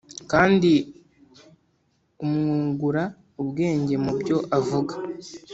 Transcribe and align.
Kandi 0.31 0.71
umwungura 2.23 3.03
ubwenge 3.41 3.95
mu 4.03 4.11
byo 4.19 4.37
avuga 4.57 4.93